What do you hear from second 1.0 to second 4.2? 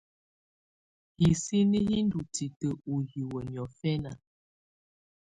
Hisini hi ndɔ́ titǝ́ ú hiwǝ́ niɔ̀fɛna.